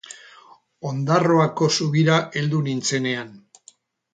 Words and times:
Ondarroako 0.91 1.67
zubira 1.81 2.17
heldu 2.41 2.63
nintzenean. 2.71 3.31